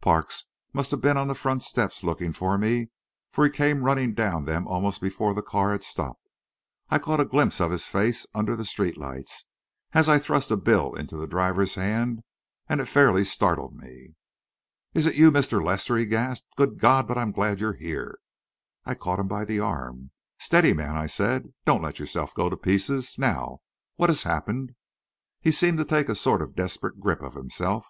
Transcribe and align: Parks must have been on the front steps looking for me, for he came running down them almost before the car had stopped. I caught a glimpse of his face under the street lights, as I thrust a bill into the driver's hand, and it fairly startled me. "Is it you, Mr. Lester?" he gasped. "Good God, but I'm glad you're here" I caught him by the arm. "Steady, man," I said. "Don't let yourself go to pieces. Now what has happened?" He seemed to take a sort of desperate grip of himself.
Parks 0.00 0.46
must 0.72 0.90
have 0.90 1.00
been 1.00 1.16
on 1.16 1.28
the 1.28 1.34
front 1.36 1.62
steps 1.62 2.02
looking 2.02 2.32
for 2.32 2.58
me, 2.58 2.88
for 3.30 3.44
he 3.44 3.50
came 3.52 3.84
running 3.84 4.14
down 4.14 4.44
them 4.44 4.66
almost 4.66 5.00
before 5.00 5.32
the 5.32 5.42
car 5.44 5.70
had 5.70 5.84
stopped. 5.84 6.32
I 6.90 6.98
caught 6.98 7.20
a 7.20 7.24
glimpse 7.24 7.60
of 7.60 7.70
his 7.70 7.86
face 7.86 8.26
under 8.34 8.56
the 8.56 8.64
street 8.64 8.96
lights, 8.96 9.46
as 9.92 10.08
I 10.08 10.18
thrust 10.18 10.50
a 10.50 10.56
bill 10.56 10.94
into 10.96 11.16
the 11.16 11.28
driver's 11.28 11.76
hand, 11.76 12.24
and 12.68 12.80
it 12.80 12.88
fairly 12.88 13.22
startled 13.22 13.76
me. 13.80 14.16
"Is 14.92 15.06
it 15.06 15.14
you, 15.14 15.30
Mr. 15.30 15.64
Lester?" 15.64 15.94
he 15.96 16.04
gasped. 16.04 16.48
"Good 16.56 16.80
God, 16.80 17.06
but 17.06 17.16
I'm 17.16 17.30
glad 17.30 17.60
you're 17.60 17.74
here" 17.74 18.18
I 18.86 18.96
caught 18.96 19.20
him 19.20 19.28
by 19.28 19.44
the 19.44 19.60
arm. 19.60 20.10
"Steady, 20.40 20.72
man," 20.72 20.96
I 20.96 21.06
said. 21.06 21.54
"Don't 21.64 21.82
let 21.82 22.00
yourself 22.00 22.34
go 22.34 22.50
to 22.50 22.56
pieces. 22.56 23.16
Now 23.18 23.60
what 23.94 24.10
has 24.10 24.24
happened?" 24.24 24.74
He 25.40 25.52
seemed 25.52 25.78
to 25.78 25.84
take 25.84 26.08
a 26.08 26.16
sort 26.16 26.42
of 26.42 26.56
desperate 26.56 26.98
grip 26.98 27.22
of 27.22 27.34
himself. 27.34 27.86